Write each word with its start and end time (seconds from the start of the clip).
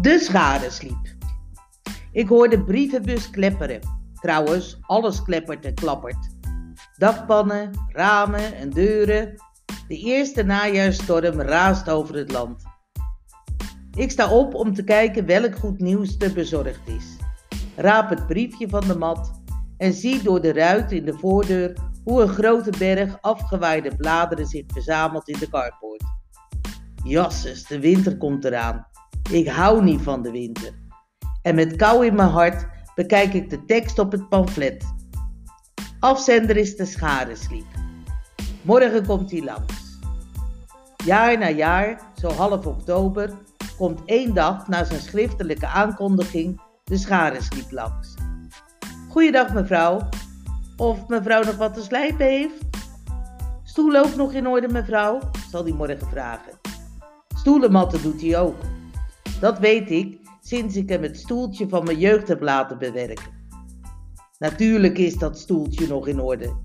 De 0.00 0.18
schade 0.18 0.70
sliep. 0.70 1.16
Ik 2.12 2.28
hoor 2.28 2.48
de 2.48 2.64
brievenbus 2.64 3.30
klepperen. 3.30 3.80
Trouwens, 4.14 4.78
alles 4.80 5.22
kleppert 5.22 5.64
en 5.64 5.74
klappert. 5.74 6.28
Dakpannen, 6.96 7.70
ramen 7.88 8.56
en 8.56 8.70
deuren. 8.70 9.34
De 9.88 9.96
eerste 9.96 10.42
najaarstorm 10.42 11.40
raast 11.40 11.90
over 11.90 12.14
het 12.14 12.32
land. 12.32 12.62
Ik 13.94 14.10
sta 14.10 14.30
op 14.30 14.54
om 14.54 14.74
te 14.74 14.84
kijken 14.84 15.26
welk 15.26 15.56
goed 15.56 15.78
nieuws 15.78 16.16
er 16.18 16.32
bezorgd 16.32 16.88
is. 16.88 17.16
Raap 17.76 18.10
het 18.10 18.26
briefje 18.26 18.68
van 18.68 18.86
de 18.86 18.98
mat 18.98 19.40
en 19.76 19.92
zie 19.92 20.22
door 20.22 20.40
de 20.40 20.52
ruit 20.52 20.92
in 20.92 21.04
de 21.04 21.14
voordeur 21.14 21.76
hoe 22.04 22.22
een 22.22 22.28
grote 22.28 22.72
berg 22.78 23.18
afgewaaide 23.20 23.96
bladeren 23.96 24.46
zich 24.46 24.64
verzamelt 24.66 25.28
in 25.28 25.38
de 25.38 25.48
carport. 25.48 26.02
Jasses, 27.04 27.66
de 27.66 27.80
winter 27.80 28.16
komt 28.16 28.44
eraan. 28.44 28.86
Ik 29.30 29.48
hou 29.48 29.82
niet 29.82 30.00
van 30.00 30.22
de 30.22 30.30
winter. 30.30 30.72
En 31.42 31.54
met 31.54 31.76
kou 31.76 32.06
in 32.06 32.14
mijn 32.14 32.28
hart 32.28 32.66
bekijk 32.94 33.34
ik 33.34 33.50
de 33.50 33.64
tekst 33.64 33.98
op 33.98 34.12
het 34.12 34.28
pamflet. 34.28 34.84
Afzender 36.00 36.56
is 36.56 36.76
de 36.76 36.84
scharesliep. 36.84 37.66
Morgen 38.62 39.06
komt 39.06 39.30
hij 39.30 39.42
langs. 39.42 39.98
Jaar 41.04 41.38
na 41.38 41.50
jaar, 41.50 42.00
zo 42.20 42.28
half 42.28 42.66
oktober, 42.66 43.32
komt 43.76 44.00
één 44.04 44.34
dag 44.34 44.68
na 44.68 44.84
zijn 44.84 45.00
schriftelijke 45.00 45.66
aankondiging 45.66 46.60
de 46.84 46.96
scharesliep 46.96 47.70
langs. 47.70 48.14
Goeiedag 49.08 49.54
mevrouw. 49.54 50.08
Of 50.76 51.08
mevrouw 51.08 51.42
nog 51.42 51.56
wat 51.56 51.74
te 51.74 51.82
slijpen 51.82 52.26
heeft? 52.26 52.64
Stoel 53.64 53.96
ook 53.96 54.14
nog 54.14 54.32
in 54.32 54.46
orde 54.46 54.68
mevrouw? 54.68 55.20
zal 55.50 55.62
hij 55.64 55.72
morgen 55.72 56.08
vragen. 56.08 56.52
Stoelenmatten 57.36 58.02
doet 58.02 58.20
hij 58.20 58.38
ook. 58.38 58.76
Dat 59.40 59.58
weet 59.58 59.90
ik 59.90 60.18
sinds 60.40 60.76
ik 60.76 60.88
hem 60.88 61.02
het 61.02 61.18
stoeltje 61.18 61.68
van 61.68 61.84
mijn 61.84 61.98
jeugd 61.98 62.28
heb 62.28 62.40
laten 62.40 62.78
bewerken. 62.78 63.36
Natuurlijk 64.38 64.98
is 64.98 65.16
dat 65.16 65.38
stoeltje 65.38 65.86
nog 65.86 66.06
in 66.06 66.20
orde. 66.20 66.56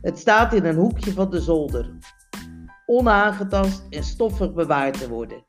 Het 0.00 0.18
staat 0.18 0.52
in 0.52 0.64
een 0.64 0.76
hoekje 0.76 1.12
van 1.12 1.30
de 1.30 1.40
zolder, 1.40 1.98
onaangetast 2.86 3.86
en 3.90 4.04
stoffig 4.04 4.52
bewaard 4.52 4.98
te 4.98 5.08
worden. 5.08 5.44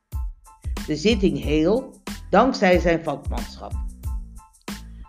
De 0.86 0.96
zitting 0.96 1.42
heel, 1.42 1.94
dankzij 2.30 2.78
zijn 2.78 3.02
vakmanschap. 3.02 3.72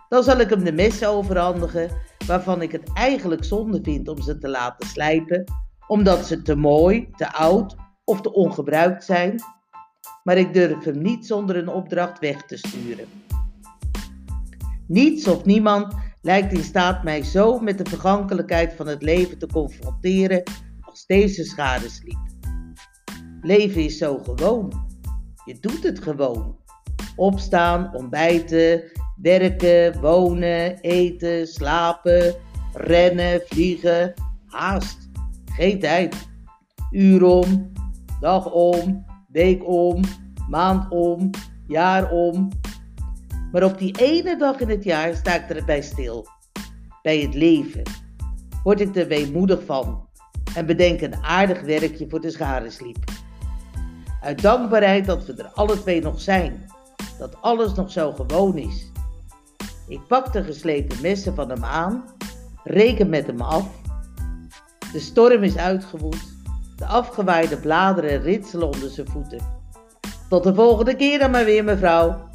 Dan 0.08 0.22
zal 0.22 0.38
ik 0.38 0.50
hem 0.50 0.64
de 0.64 0.72
messen 0.72 1.08
overhandigen, 1.08 1.90
waarvan 2.26 2.62
ik 2.62 2.72
het 2.72 2.92
eigenlijk 2.92 3.44
zonde 3.44 3.80
vind 3.82 4.08
om 4.08 4.22
ze 4.22 4.38
te 4.38 4.48
laten 4.48 4.88
slijpen, 4.88 5.44
omdat 5.86 6.26
ze 6.26 6.42
te 6.42 6.54
mooi, 6.54 7.10
te 7.16 7.32
oud 7.32 7.76
of 8.04 8.20
te 8.20 8.32
ongebruikt 8.32 9.04
zijn. 9.04 9.40
Maar 10.26 10.38
ik 10.38 10.54
durf 10.54 10.84
hem 10.84 11.02
niet 11.02 11.26
zonder 11.26 11.56
een 11.56 11.68
opdracht 11.68 12.18
weg 12.18 12.42
te 12.42 12.56
sturen. 12.56 13.06
Niets 14.86 15.28
of 15.28 15.44
niemand 15.44 15.94
lijkt 16.22 16.52
in 16.52 16.64
staat 16.64 17.04
mij 17.04 17.22
zo 17.22 17.58
met 17.58 17.78
de 17.78 17.84
vergankelijkheid 17.90 18.72
van 18.72 18.86
het 18.86 19.02
leven 19.02 19.38
te 19.38 19.46
confronteren 19.46 20.42
als 20.80 21.06
deze 21.06 21.44
schadesliep. 21.44 22.18
Leven 23.40 23.84
is 23.84 23.98
zo 23.98 24.18
gewoon. 24.18 24.86
Je 25.44 25.58
doet 25.60 25.82
het 25.82 26.02
gewoon. 26.02 26.56
Opstaan, 27.16 27.94
ontbijten, 27.94 28.82
werken, 29.22 30.00
wonen, 30.00 30.80
eten, 30.80 31.46
slapen, 31.46 32.34
rennen, 32.72 33.40
vliegen. 33.44 34.14
Haast. 34.46 35.08
Geen 35.44 35.80
tijd. 35.80 36.28
Uur 36.90 37.24
om, 37.24 37.72
dag 38.20 38.52
om, 38.52 39.04
week 39.36 39.68
om, 39.68 40.00
maand 40.48 40.90
om, 40.90 41.30
jaar 41.66 42.10
om. 42.10 42.48
Maar 43.52 43.62
op 43.62 43.78
die 43.78 43.96
ene 44.00 44.36
dag 44.36 44.60
in 44.60 44.68
het 44.68 44.84
jaar 44.84 45.14
sta 45.14 45.34
ik 45.34 45.48
erbij 45.48 45.82
stil. 45.82 46.26
Bij 47.02 47.18
het 47.18 47.34
leven. 47.34 47.82
Word 48.62 48.80
ik 48.80 48.96
er 48.96 49.06
weemoedig 49.06 49.64
van. 49.64 50.08
En 50.54 50.66
bedenk 50.66 51.00
een 51.00 51.14
aardig 51.14 51.60
werkje 51.60 52.06
voor 52.08 52.20
de 52.20 52.30
scharesliep. 52.30 53.04
Uit 54.22 54.42
dankbaarheid 54.42 55.06
dat 55.06 55.26
we 55.26 55.32
er 55.32 55.50
alle 55.54 55.80
twee 55.80 56.00
nog 56.00 56.20
zijn. 56.20 56.70
Dat 57.18 57.42
alles 57.42 57.74
nog 57.74 57.90
zo 57.90 58.12
gewoon 58.12 58.56
is. 58.56 58.90
Ik 59.88 60.06
pak 60.08 60.32
de 60.32 60.44
geslepen 60.44 61.00
messen 61.02 61.34
van 61.34 61.50
hem 61.50 61.64
aan, 61.64 62.04
reken 62.64 63.08
met 63.08 63.26
hem 63.26 63.40
af. 63.40 63.68
De 64.92 65.00
storm 65.00 65.42
is 65.42 65.56
uitgewoed, 65.56 66.35
de 66.76 66.86
afgewaaide 66.86 67.56
bladeren 67.56 68.22
ritselen 68.22 68.66
onder 68.66 68.90
zijn 68.90 69.08
voeten. 69.08 69.40
Tot 70.28 70.44
de 70.44 70.54
volgende 70.54 70.96
keer 70.96 71.18
dan 71.18 71.30
maar 71.30 71.44
weer, 71.44 71.64
mevrouw. 71.64 72.28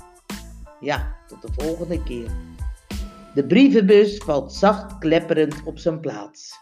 Ja, 0.79 1.16
tot 1.28 1.41
de 1.41 1.63
volgende 1.63 2.03
keer. 2.03 2.29
De 3.34 3.46
brievenbus 3.46 4.18
valt 4.18 4.53
zacht 4.53 4.97
klepperend 4.97 5.62
op 5.66 5.80
zijn 5.80 6.00
plaats. 6.00 6.59